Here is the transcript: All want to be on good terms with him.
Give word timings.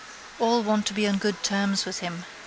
All 0.39 0.63
want 0.63 0.87
to 0.87 0.95
be 0.95 1.05
on 1.07 1.19
good 1.19 1.43
terms 1.43 1.85
with 1.85 1.99
him. 1.99 2.25